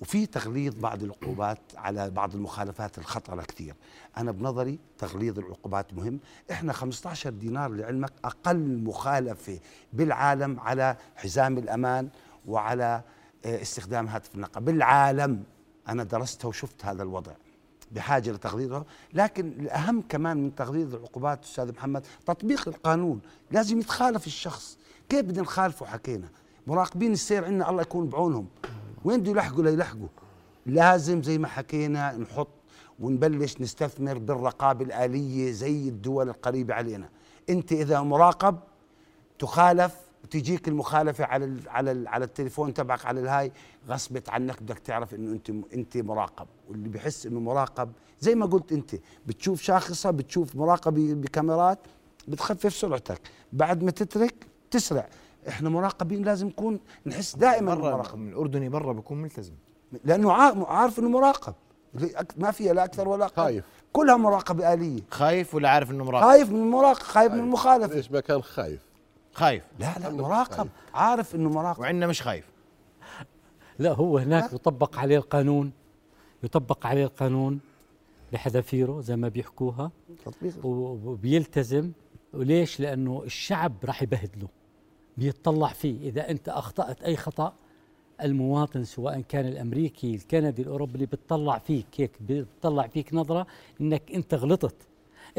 [0.00, 3.74] وفي تغليظ بعض العقوبات على بعض المخالفات الخطرة كثير.
[4.16, 6.20] أنا بنظري تغليظ العقوبات مهم.
[6.50, 9.58] إحنا 15 دينار لعلمك أقل مخالفة
[9.92, 12.08] بالعالم على حزام الأمان
[12.46, 13.02] وعلى
[13.44, 15.42] آه، استخدام هاتف النقل بالعالم
[15.88, 17.32] أنا درستها وشفت هذا الوضع
[17.92, 18.84] بحاجة لتغليظها
[19.14, 23.20] لكن الأهم كمان من تغليظ العقوبات أستاذ محمد تطبيق القانون.
[23.50, 24.78] لازم يتخالف الشخص.
[25.08, 26.28] كيف بدنا نخالفه حكينا؟
[26.66, 28.46] مراقبين السير عندنا الله يكون بعونهم.
[29.04, 30.08] وين بده يلحقوا؟ ليلحقوا
[30.66, 32.48] لازم زي ما حكينا نحط
[33.00, 37.08] ونبلش نستثمر بالرقابة الآلية زي الدول القريبة علينا.
[37.50, 38.58] أنت إذا مراقب
[39.38, 43.52] تخالف وتجيك المخالفة على ال على ال على التليفون تبعك على الهاي
[43.88, 46.46] غصبت عنك بدك تعرف إنه أنت أنت مراقب.
[46.68, 48.94] واللي بحس إنه مراقب زي ما قلت أنت
[49.26, 51.78] بتشوف شاخصة بتشوف مراقب بكاميرات
[52.28, 53.20] بتخفف سرعتك.
[53.52, 55.08] بعد ما تترك تسرع.
[55.48, 59.52] إحنا مراقبين لازم نكون نحس دائما مراقب الأردني برا بيكون ملتزم.
[60.04, 61.54] لأنه عا- عارف إنه مراقب.
[62.36, 63.34] ما فيها لا أكثر ولا أقل.
[63.36, 63.64] خايف.
[63.92, 65.00] كلها مراقبة آلية.
[65.10, 68.80] خايف ولا عارف إنه مراقب؟ خايف من المراقب خايف من المخالفه ليش ما كان خايف؟
[69.32, 69.62] خايف.
[69.78, 70.54] لا لا مراقب.
[70.56, 70.68] خايف.
[70.94, 71.80] عارف إنه مراقب.
[71.80, 72.44] وعندنا مش خايف.
[73.78, 75.72] لا هو هناك يطبق عليه القانون.
[76.42, 77.60] يطبق عليه القانون
[78.32, 79.90] بحذافيره زي ما بيحكوها.
[80.64, 81.92] وبيلتزم.
[82.34, 84.48] وليش؟ لأنه الشعب راح يبهدله.
[85.18, 86.08] بيتطلع فيه.
[86.08, 87.52] إذا أنت أخطأت أي خطأ
[88.22, 93.46] المواطن سواء كان الأمريكي الكندي الأوروبي اللي بتطلع فيك هيك بتطلع فيك نظرة
[93.80, 94.74] إنك أنت غلطت.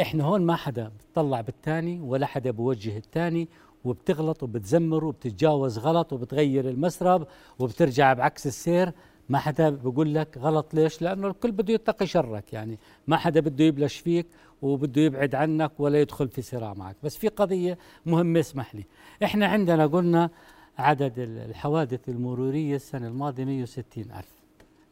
[0.02, 3.48] إحنا هون ما حدا بتطلع بالثاني ولا حدا بوجه الثاني
[3.86, 7.28] وبتغلط وبتزمر وبتتجاوز غلط وبتغير المسرب
[7.60, 8.92] وبترجع بعكس السير.
[9.30, 12.80] ما حدا بقول لك غلط ليش؟ لأنه الكل بده يتقي شرك يعني.
[13.08, 14.28] ما حدا بده يبلش فيك
[14.62, 16.96] وبده يبعد عنك ولا يدخل في صراع معك.
[17.04, 18.86] بس في قضية مهمة اسمح لي.
[19.24, 20.30] إحنا عندنا قلنا
[20.78, 24.34] عدد الحوادث المرورية السنة الماضية 160 ألف.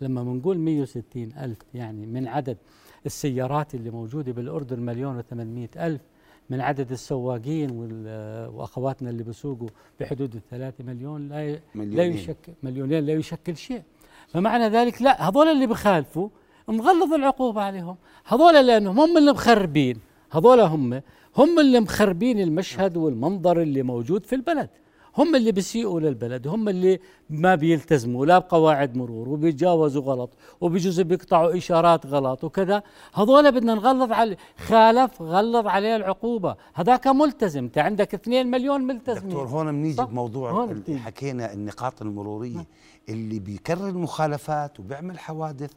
[0.01, 2.57] لما بنقول 160 ألف يعني من عدد
[3.05, 6.01] السيارات اللي موجودة بالأردن مليون و800 ألف
[6.49, 7.71] من عدد السواقين
[8.53, 9.67] وأخواتنا اللي بيسوقوا
[9.99, 13.81] بحدود الثلاثة مليون لا لا يشكل مليونين لا يشكل شيء.
[14.27, 16.29] فمعنى ذلك لا هذول اللي بخالفوا
[16.67, 17.95] مغلظ العقوبة عليهم.
[18.25, 19.99] هذول لأنهم هم اللي مخربين.
[20.31, 21.01] هذول هم
[21.37, 24.69] هم اللي مخربين المشهد والمنظر اللي موجود في البلد.
[25.17, 30.29] هم اللي بيسيئوا للبلد هم اللي ما بيلتزموا لا بقواعد مرور وبيتجاوزوا غلط
[30.61, 32.83] وبيجوز بيقطعوا إشارات غلط وكذا.
[33.13, 36.55] هذول بدنا نغلظ على خالف غلظ عليه العقوبة.
[36.73, 39.29] هذاك ملتزم أنت عندك 2 مليون ملتزمين.
[39.29, 42.65] دكتور هون بنيجي بموضوع حكينا النقاط المرورية.
[43.09, 45.71] اللي بيكرر المخالفات وبيعمل حوادث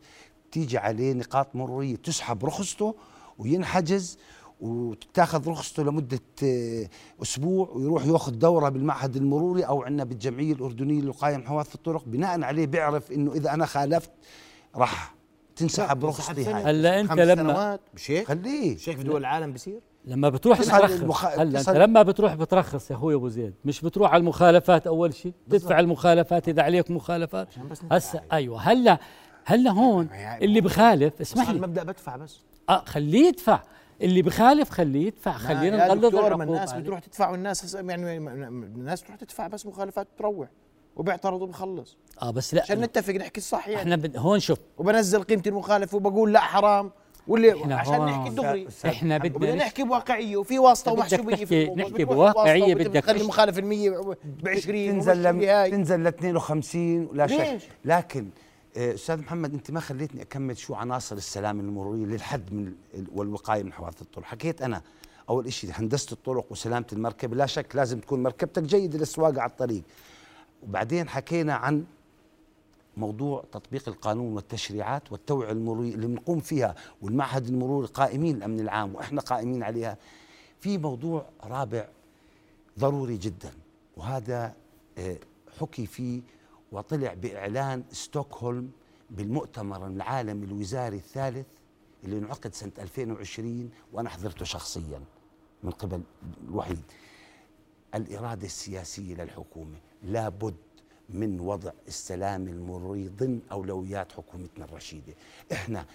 [0.52, 2.94] تيجي عليه نقاط مرورية تسحب رخصته
[3.38, 4.18] وينحجز
[4.60, 6.88] وتاخذ رخصته لمدة آه،
[7.22, 12.66] أسبوع ويروح ياخذ دورة بالمعهد المروري أو عندنا بالجمعية الأردنية للوقايه حوادث الطرق بناء عليه
[12.66, 14.10] بيعرف إنه إذا أنا خالفت
[14.76, 15.14] راح
[15.56, 16.62] تنسحب رخصتي هاي.
[16.62, 18.74] هلا أنت لما مش هيك خليه.
[18.74, 21.24] مش هيك في دول العالم بصير لما بتروح ترخص المخ...
[21.26, 23.54] هلا أنت لما بتروح بترخص يا أخوي أبو زيد.
[23.64, 27.48] مش بتروح على المخالفات أول شيء تدفع المخالفات إذا عليك مخالفات.
[27.92, 28.60] هسه أيوه.
[28.60, 28.98] هلا
[29.44, 31.56] هلا هون يعني اللي بخالف اسمح لي.
[31.56, 33.62] المبدا بدفع بس آه خليه يدفع.
[34.02, 39.46] اللي بخالف خليه يدفع خلينا نغلظ العقوبة الناس بتروح تدفع والناس يعني الناس تروح تدفع
[39.46, 40.48] بس مخالفات تروح
[40.96, 43.80] وبيعترض وبخلص آه بس لا عشان نتفق نحكي الصح يعني.
[43.82, 44.16] إحنا بد...
[44.16, 44.58] هون شوف.
[44.78, 46.90] وبنزل قيمة المخالف وبقول لا حرام.
[47.28, 48.68] واللي عشان نحكي دغري.
[48.86, 51.86] إحنا بدنا نحكي بواقعية وفي واسطة ومحسوبيه في الموضوع.
[51.86, 53.90] نحكي بواقعية بدك تخلي المخالف المية
[54.24, 58.30] ب 20 تنزل ل تنزل ل 52 لا شك لكن
[58.76, 62.74] أستاذ محمد أنت ما خليتني أكمل شو عناصر السلامه المرورية للحد من
[63.14, 64.24] والوقاية من حوادث الطرق.
[64.24, 64.82] حكيت أنا
[65.28, 69.82] أول شيء هندسة الطرق وسلامة المركب لا شك لازم تكون مركبتك جيدة للسواقة على الطريق.
[70.62, 71.84] وبعدين حكينا عن
[72.96, 79.20] موضوع تطبيق القانون والتشريعات والتوعية المرورية اللي بنقوم فيها والمعهد المروري قائمين الأمن العام وإحنا
[79.20, 79.96] قائمين عليها.
[80.60, 81.88] في موضوع رابع
[82.78, 83.52] ضروري جدا
[83.96, 84.54] وهذا
[84.98, 85.16] آه،
[85.60, 86.20] حكي فيه
[86.72, 88.70] وطلع بإعلان ستوكهولم
[89.10, 91.46] بالمؤتمر العالمي الوزاري الثالث
[92.04, 95.00] اللي انعقد سنة 2020 وأنا حضرته شخصيا
[95.62, 96.02] من قبل
[96.48, 96.82] الوحيد.
[97.94, 100.56] الإرادة السياسية للحكومة لابد
[101.10, 105.14] من وضع السلام المروري ضمن أولويات حكومتنا الرشيدة.
[105.52, 105.86] إحنا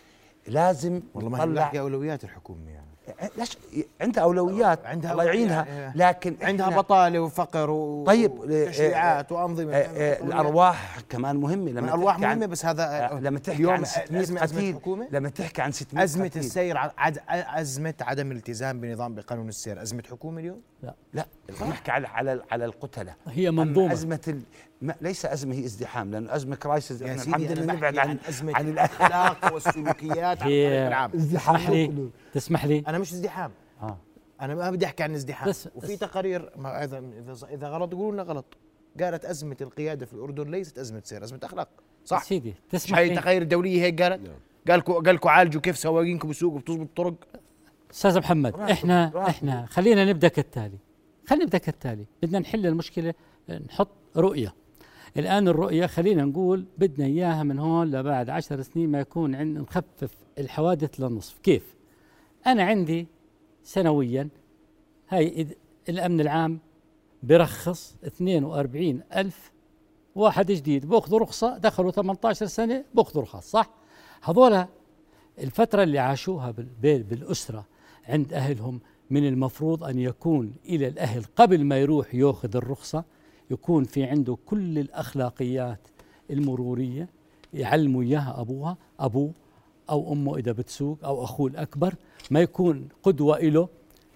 [0.47, 2.94] لازم والله ما نطلع أولويات الحكومة يعني.
[3.37, 3.57] ليش؟
[4.01, 5.65] عندها أولويات عندها الله يعينها.
[5.65, 9.73] يعني لكن عندها بطالة وفقر و طيب وتشريعات وأنظمة.
[9.73, 14.37] آه، آه، الأرواح كمان مهمة لما الارواح مهمة بس هذا آه، لما تحكي عن 600
[14.37, 14.77] قتيل
[15.11, 16.41] لما تحكي عن 600 أزمة قتيل.
[16.41, 19.81] السير عد أزمة عدم الالتزام بنظام بقانون السير.
[19.81, 20.95] أزمة حكومة اليوم؟ لا.
[21.13, 21.25] لا
[21.69, 23.13] نحكي على على على القتلة.
[23.27, 23.93] هي منظومة.
[23.93, 24.41] أزمة ال...
[24.81, 28.69] ما ليس أزمة هي ازدحام لأنه أزمة كرايسيس إحنا الحمد لله نبعد عن أزمة عن
[28.69, 33.51] الأخلاق والسلوكيات هي ازدحام لي تسمح لي؟ أنا مش ازدحام.
[33.81, 33.97] آه.
[34.41, 37.03] أنا ما بدي أحكي عن ازدحام بس وفي بس تقارير ما إذا
[37.51, 38.45] إذا غلط يقولوا لنا غلط.
[39.01, 41.69] قالت أزمة القيادة في الأردن ليست أزمة سير أزمة أخلاق.
[42.05, 44.35] صح؟ سيدي تسمح لي؟ التقارير الدولية هيك قالت؟ نعم.
[44.69, 47.15] قالكم قالكم عالجوا كيف سواقينكم بسوقوا بتظبط الطرق
[47.91, 50.77] أستاذ محمد إحنا إحنا خلينا نبدأ كالتالي.
[51.27, 52.05] خلينا نبدأ كالتالي.
[52.23, 53.13] بدنا نحل المشكلة
[53.49, 54.53] نحط رؤية.
[55.17, 60.11] الآن الرؤية خلينا نقول بدنا إياها من هون لبعد عشر سنين ما يكون عند نخفف
[60.37, 61.39] الحوادث للنصف.
[61.39, 61.74] كيف؟
[62.47, 63.07] أنا عندي
[63.63, 64.29] سنويا
[65.09, 65.47] هاي
[65.89, 66.59] الأمن العام
[67.23, 69.51] برخص 42 ألف
[70.15, 70.85] واحد جديد.
[70.85, 73.69] بأخذوا رخصة دخلوا 18 سنة بأخذوا رخص صح؟
[74.23, 74.67] هذولا
[75.39, 77.65] الفترة اللي عاشوها بالأسرة
[78.07, 78.79] عند أهلهم
[79.09, 83.03] من المفروض أن يكون إلى الأهل قبل ما يروح يأخذ الرخصة
[83.51, 85.87] يكون في عنده كل الأخلاقيات
[86.31, 87.09] المرورية
[87.53, 89.31] يعلموا إياها أبوها أبوه
[89.89, 91.95] أو أمه إذا بتسوق أو أخوه الأكبر
[92.31, 93.69] ما يكون قدوة له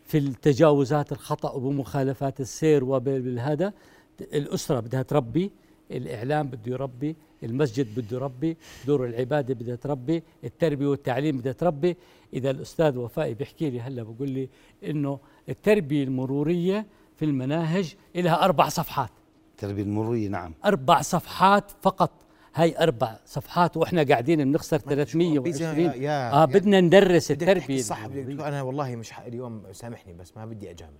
[0.05, 3.73] في التجاوزات الخطأ وبمخالفات السير وبالهذا
[4.21, 5.51] الأسرة بدها تربي
[5.91, 11.97] الإعلام بده يربي المسجد بده يربي دور العبادة بدها تربي التربية والتعليم بدها تربي.
[12.33, 14.49] إذا الأستاذ وفائي بيحكي لي هلأ بقول لي
[14.83, 16.85] إنه التربية المرورية
[17.17, 19.09] في المناهج لها أربع صفحات.
[19.51, 20.53] التربية المرورية نعم.
[20.65, 22.11] أربع صفحات فقط.
[22.59, 26.31] هاي أربع صفحات وإحنا قاعدين بنخسر 320 يا يا.
[26.31, 27.81] آه بدنا ندرس التربية.
[27.81, 30.93] صح أنا والله مش اليوم سامحني بس ما بدي أجامل.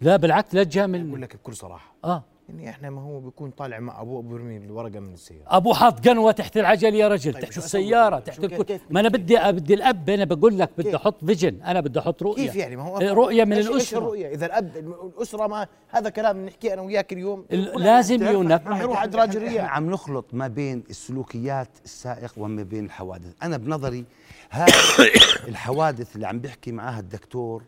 [0.00, 1.94] لا بالعكس لا تجامل بقول لك بكل صراحة.
[2.04, 2.24] آه.
[2.48, 5.44] يعني إحنا ما هو بيكون طالع مع ابوه أبو يرمي الورقة من السيارة.
[5.46, 9.38] أبو حاط قنوة تحت العجل يا رجل طيب تحت السيارة؟ تحت الكل ما أنا بدي
[9.52, 12.46] بدي الأب أنا بقول لك بدي؟ أحط فيجن أنا بدي أحط رؤية.
[12.46, 13.98] كيف يعني؟ ما هو إيه، رؤية من إيش- الأسرة.
[13.98, 14.76] الرؤية؟ إذا الاب
[15.16, 17.44] الأسرة ما هذا كلام نحكيه أنا وياك اليوم.
[17.52, 22.84] ال- لازم ينف راح يروح عند راجل عم نخلط ما بين السلوكيات السائق وما بين
[22.84, 23.32] الحوادث.
[23.42, 24.04] أنا بنظري
[24.50, 24.66] هاي
[25.48, 27.62] الحوادث اللي عم بيحكي معاها الدكتور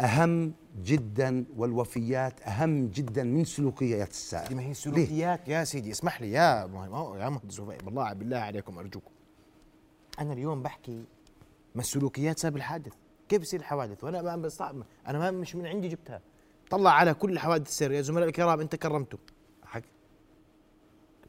[0.00, 4.52] أهم جدا والوفيات أهم جدا من سلوكيات السائق.
[4.52, 8.78] ما هي؟ سلوكيات؟ يا سيدي اسمح لي يا مه- يا مهندس وفاء بالله بالله عليكم
[8.78, 9.10] ارجوكم
[10.20, 11.04] أنا اليوم بحكي
[11.74, 12.92] ما السلوكيات سبب الحادث؟
[13.28, 16.20] كيف يصير الحوادث؟ وأنا ما بستعب أنا ما مش من عندي جبتها.
[16.70, 19.35] طلع على كل حوادث السير يا زملاء الكرام أنت كرمتوا حق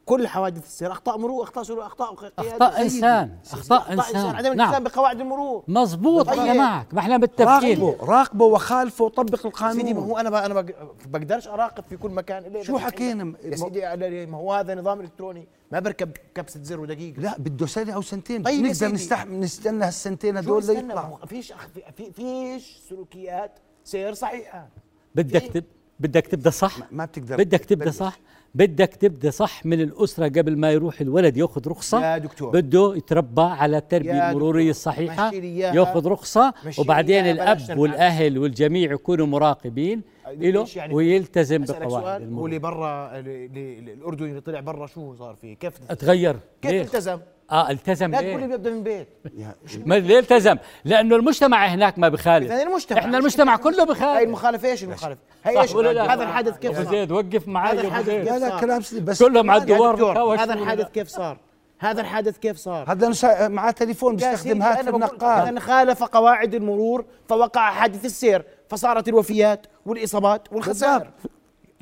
[0.08, 2.12] كل حوادث السير أخطاء مرور أخطاء سلوك أخطاء.
[2.38, 2.82] أخطاء سيدي.
[2.82, 4.34] إنسان اخطاء أخطاء إنسان إنسان.
[4.36, 4.60] عدم نعم.
[4.60, 5.64] الالتزام بقواعد المرور.
[5.68, 6.56] مزبوط أنا طيب.
[6.56, 6.94] معك.
[6.94, 7.48] ما إحنا متفقين.
[7.80, 9.76] راقبوا راقبوا وخالفوا وطبق القانون.
[9.76, 10.74] سيدي ما هو أنا ب- أنا بق-
[11.06, 12.62] بقدرش أراقب في كل مكان.
[12.62, 15.48] شو حكينا؟ يا سيدي على- ما هو هذا نظام إلكتروني.
[15.72, 18.42] ما بركب كبسة زر ودقيقه لا بده سنة أو سنتين.
[18.42, 18.92] طيب يا نقدر سيدي.
[18.92, 24.68] نستحمل نستنى هالسنتين هدول ليطلعوا فيش أخ- في في فيش سلوكيات سير صحيحة.
[25.14, 25.64] بدك تب
[26.00, 27.36] بدك تبدأ صح؟ ما بتقدر.
[27.36, 27.90] بدك تبدأ.
[27.90, 28.18] صح؟
[28.54, 32.50] بدك تبدأ صح من الأسرة قبل ما يروح الولد ياخذ رخصة يا دكتور.
[32.50, 34.70] بده يتربى على التربية المرورية.
[34.70, 35.34] الصحيحة.
[35.34, 37.78] ياخذ رخصة وبعدين الأب.
[37.78, 44.40] والأهل والجميع يكونوا مراقبين له يعني؟ ويلتزم بقواعد سؤال هو المرور اللي برا الاردني اللي
[44.40, 47.18] طلع برا شو صار فيه كيف تغير كيف؟ التزم
[47.50, 49.08] آه التزم لا تقول لي؟ بيبدأ من بيت.
[49.36, 49.54] يا-
[49.86, 52.52] ما ليه التزم؟ لأنه المجتمع هناك ما بخالف.
[52.52, 52.98] إذا المجتمع.
[52.98, 54.22] إحنا المجتمع كله هاي بخالف.
[54.22, 57.72] المخالفة إيش المخالفة؟ هي إيش؟ هذا الحادث كيف صار؟ زيد وقف معي.
[57.72, 58.60] هذا يا الحادث لا لا صار.
[58.60, 61.38] كلام سليم بس كلهم على الدوار هذا الحادث؟ كيف صار؟
[61.78, 67.04] هذا الحادث كيف صار؟ هذا نسا- معاه تليفون بيستخدم هاتف النقال إذا خالف قواعد المرور
[67.28, 71.10] فوقع حادث السير فصارت الوفيات والإصابات والخسائر.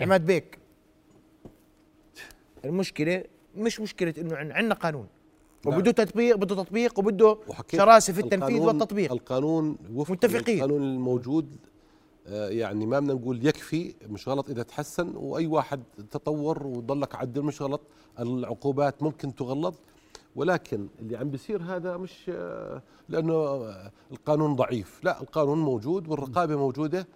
[0.00, 0.59] عماد بيك
[2.64, 3.24] المشكلة
[3.57, 5.07] مش مشكلة إنه عن- عندنا قانون.
[5.66, 7.38] وبده تطبيق بده تطبيق وبده
[7.73, 9.12] شراسة في التنفيذ القانون- والتطبيق.
[9.12, 10.57] القانون وفق متفقين.
[10.57, 11.57] القانون الموجود
[12.29, 17.42] آه، يعني ما بدنا نقول يكفي مش غلط إذا تحسن وأي واحد تطور وضلك عدل
[17.42, 17.81] مش غلط.
[18.19, 19.75] العقوبات ممكن تغلظ
[20.37, 25.01] ولكن اللي عم بيصير هذا مش آه، لأنه آه، القانون ضعيف.
[25.05, 27.07] لا القانون موجود والرقابة موجودة.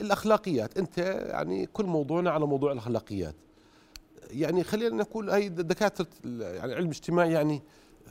[0.00, 3.34] الأخلاقيات أنت يعني كل موضوعنا على موضوع الأخلاقيات.
[4.30, 6.06] يعني خلينا نقول هي دكاترة
[6.40, 7.62] يعني علم اجتماعي يعني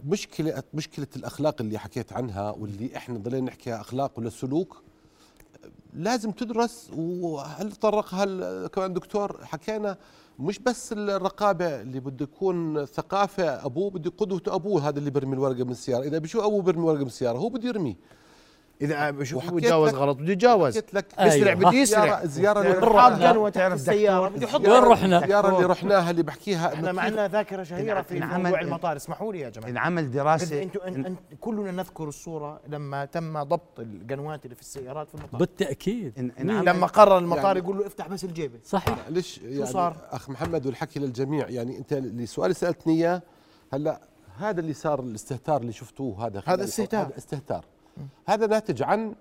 [0.05, 4.83] مشكله مشكلة الأخلاق اللي حكيت عنها واللي إحنا ضلينا نحكي أخلاق ولا سلوك
[5.93, 9.97] لازم تدرس وهل طرقها كمان دكتور حكينا
[10.39, 15.63] مش بس الرقابة اللي بده يكون ثقافة أبوه بده قدوه ابوه هذا اللي برمي الورقة
[15.63, 16.03] من السيارة.
[16.03, 17.97] إذا بشوف أبوه برمي ورقة من السيارة؟ هو بده يرمي.
[18.81, 21.53] إذا بشوف بيتجاوز لك- غلط بده يتجاوز حكيت لك بيسرع أيوة.
[21.53, 21.71] بده
[22.69, 23.07] يسرع.
[23.31, 26.67] قنوة تحت السيارة بده يحط وين رحنا؟ الزياره اللي رحناها اللي بحكيها.
[26.73, 29.69] إحنا إنه ما عندنا ذاكرة شهيرة في موضوع المطار اسمحوا لي يا جماعة.
[29.69, 34.61] انعمل بس دراسه أنتوا أن- أن- كلنا نذكر الصورة لما تم ضبط القنوات اللي في
[34.61, 35.39] السيارات في المطار.
[35.39, 36.13] بالتأكيد.
[36.15, 38.59] إن- انعمل لما قرر المطار يعني- يقول له افتح بس الجيبة.
[38.65, 38.97] صحيح.
[39.09, 41.49] ليش يعني صار؟ أخ محمد والحكي للجميع.
[41.49, 43.21] يعني أنت السؤال اللي سألتني إياه
[43.73, 44.01] هلأ
[44.37, 47.01] هذا اللي صار الاستهتار اللي شفتوه هذا خلال- استهتار.
[47.05, 47.65] هذا استهتار.
[48.25, 49.15] هذا ناتج عن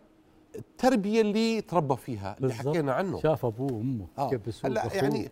[0.56, 2.54] التربيه اللي تربى فيها اللي.
[2.54, 4.30] حكينا عنه شاف أبوه وأمه آه.
[4.30, 4.94] كيف بسوق هلا.
[4.94, 5.30] يعني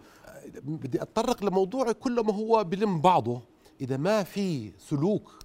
[0.65, 3.41] بدي أتطرق لموضوع كله ما هو بلم بعضه
[3.81, 5.39] إذا ما في سلوك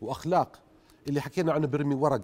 [0.00, 0.60] وأخلاق
[1.08, 2.22] اللي حكينا عنه برمي ورق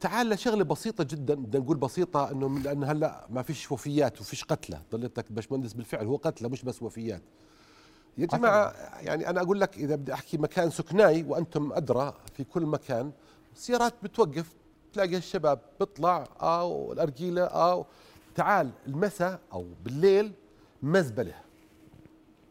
[0.00, 4.44] تعال لشغلة بسيطة جدا بدنا نقول بسيطة إنه من لأنه هلا ما فيش وفيات وفيش
[4.44, 7.22] قتلى ضليتك باشمهندس بالفعل هو قتلى مش بس وفيات
[8.18, 12.66] يا جماعة يعني أنا أقول لك إذا بدي أحكي مكان سكناي وأنتم أدرى في كل
[12.66, 13.12] مكان
[13.54, 14.54] السيارات بتوقف
[14.92, 17.86] تلاقي الشباب بيطلع أو الارجيله أو
[18.34, 20.32] تعال المساء أو بالليل
[20.82, 21.34] مزبلة.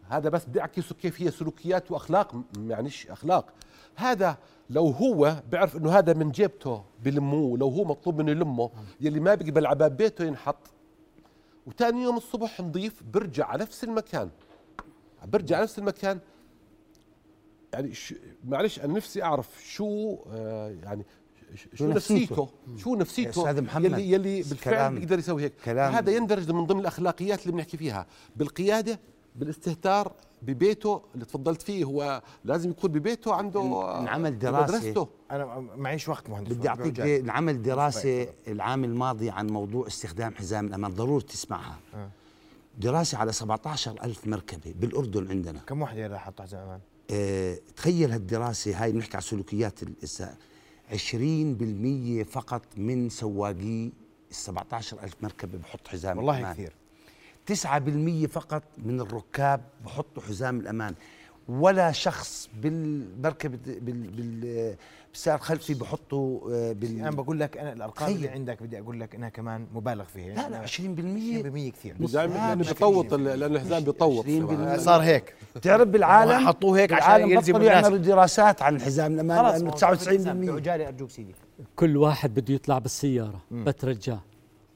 [0.10, 3.54] هذا بس بدي أعكس كيف هي سلوكيات وأخلاق معلش أخلاق.
[3.96, 4.38] هذا
[4.70, 8.70] لو هو بيعرف إنه هذا من جيبته بلموه لو هو مطلوب منه يلمه
[9.02, 10.58] يلي ما بيقبل على باب بيته ينحط.
[11.68, 14.30] وتاني يوم الصبح نظيف برجع على نفس المكان.
[15.26, 16.20] برجع على نفس المكان
[17.74, 18.14] يعني ش...
[18.48, 21.06] معلش أنا نفسي أعرف شو آه يعني
[21.74, 22.24] شو نفسيته.
[22.26, 25.54] نفسيته؟ شو نفسيته أستاذ محمد، يلي يلي بالفعل بيقدر يسوي هيك.
[25.66, 28.06] كلام- هذا يندرج من ضمن الأخلاقيات اللي بنحكي فيها.
[28.36, 29.00] بالقيادة
[29.36, 30.12] بالاستهتار
[30.42, 34.78] ببيته اللي تفضلت فيه هو لازم يكون ببيته عنده آه، انعمل دراسة.
[34.78, 35.08] مدرسته.
[35.32, 35.46] أنا
[35.78, 37.22] معيش وقت مهندس بدي أعطيك جاي.
[37.22, 41.80] نعمل دراسة العام الماضي عن موضوع استخدام حزام الأمان ضروري تسمعها.
[42.78, 45.60] دراسة على 17000 مركبة بالأردن عندنا.
[45.68, 46.80] كم واحد يلا حط حزام أمان
[47.12, 50.38] آه تخيل هالدراسة هاي بنحكي على سلوكيات السائق
[50.92, 53.92] 20% فقط من سواقي ال
[54.36, 56.54] 17000 مركبة بحط حزام والله الأمان.
[56.54, 56.74] كثير.
[57.46, 60.96] 9% فقط من الركاب بحطوا حزام الأمان.
[61.48, 64.76] ولا شخص بالمركبة بال بال
[65.14, 68.34] بالسائق الخلفي بحطوا آه، بال أنا بقول لك أنا الأرقام اللي تخيل.
[68.40, 70.36] عندك بدي أقول لك إنها كمان مبالغ فيها.
[70.36, 71.96] لا لا 20% 20% كثير.
[72.00, 73.14] دائما بيطوط.
[73.14, 75.34] لأنه الحزام بيطوط 20% صار هيك.
[75.62, 77.84] تعرف بالعالم؟ حطوه هيك عشان بطلوا الناس.
[77.84, 81.36] يعملوا دراسات عن حزام الامان خلاص لأنه ما هو صار 99% بعجالة أرجوك سيدي.
[81.76, 83.42] كل واحد بده يطلع بالسيارة.
[83.52, 84.20] بترجاه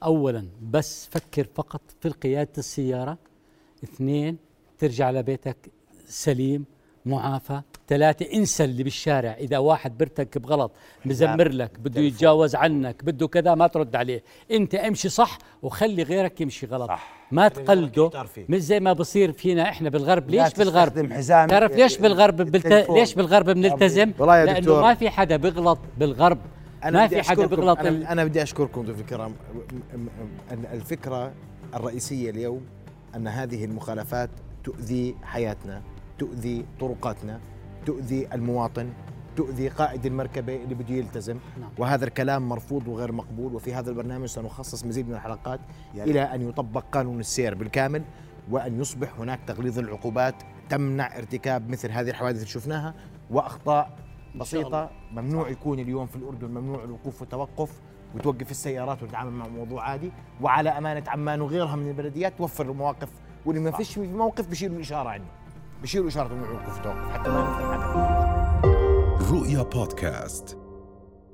[0.04, 3.18] أولا بس فكر فقط في قيادة السيارة.
[3.84, 4.38] اثنين
[4.78, 5.58] ترجع لبيتك
[6.08, 6.66] سليم.
[7.08, 7.62] معافى.
[7.88, 9.34] ثلاثة انسى اللي بالشارع.
[9.40, 10.72] إذا واحد بيرتكب غلط
[11.06, 14.24] مزمر لك بده يتجاوز عنك بده كذا ما ترد عليه.
[14.52, 16.88] أنت امشي صح وخلي غيرك يمشي غلط.
[16.90, 17.28] صح.
[17.32, 18.12] ما تقلده.
[18.50, 20.30] مش زي ما بصير فينا إحنا بالغرب.
[20.30, 22.42] ليش بالغرب؟ حزام تعرف ليش بالغرب.
[22.90, 24.82] ليش بالغرب بنلتزم؟ والله يا لأنه.
[24.82, 26.38] ما في حدا بيغلط بالغرب.
[26.86, 29.34] ما بدي في حدا ال- أنا, أنا بدي أشكركم ضيوف الكرام.
[30.74, 31.32] الفكرة
[31.74, 32.62] الرئيسية اليوم
[33.16, 34.30] أن هذه المخالفات
[34.64, 35.82] تؤذي حياتنا.
[36.20, 37.40] تؤذي طرقاتنا
[37.86, 38.90] تؤذي المواطن
[39.36, 41.38] تؤذي قائد المركبة اللي بده يلتزم.
[41.60, 41.70] نعم.
[41.78, 43.56] وهذا الكلام مرفوض وغير مقبول.
[43.56, 45.60] وفي هذا البرنامج سنخصص مزيد من الحلقات
[45.96, 48.04] إلى أن يطبق قانون السير بالكامل
[48.52, 50.36] وأن يصبح هناك تغليظ العقوبات
[50.70, 52.94] تمنع ارتكاب مثل هذه الحوادث اللي شفناها.
[53.32, 53.98] وأخطاء
[54.36, 57.82] بسيطة ممنوع يكون اليوم في الأردن ممنوع الوقوف والتوقف
[58.16, 60.12] وتوقف السيارات وتتعامل مع موضوع عادي.
[60.42, 63.10] وعلى أمانة عمان وغيرها من البلديات توفر المواقف
[63.46, 65.26] واللي ما فيش في موقف بشيلوا الإشارة عنه.
[65.84, 70.58] بشيلوا ممنوع الوقوف والتوقف حتى ما نفهم حدا رؤيا بودكاست.